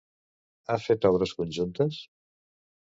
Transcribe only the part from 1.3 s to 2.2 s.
conjuntes?